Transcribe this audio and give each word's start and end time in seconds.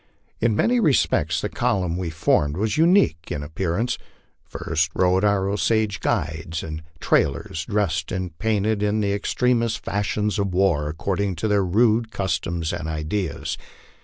In 0.39 0.55
many 0.55 0.79
respects 0.79 1.39
the 1.41 1.47
column 1.47 1.95
we 1.95 2.09
formed 2.09 2.57
was 2.57 2.75
unique 2.75 3.27
in 3.29 3.43
appearance. 3.43 3.99
First 4.43 4.89
rode 4.95 5.23
our 5.23 5.47
Osage 5.47 5.99
guides 5.99 6.63
and 6.63 6.81
trailers, 6.99 7.65
dressed 7.65 8.11
and 8.11 8.35
painted 8.39 8.81
in 8.81 9.01
the 9.01 9.13
extremest 9.13 9.85
fashions 9.85 10.39
of 10.39 10.55
war 10.55 10.89
according 10.89 11.35
to 11.35 11.47
their 11.47 11.63
rude 11.63 12.11
customs 12.11 12.73
and 12.73 12.89
ideas. 12.89 13.59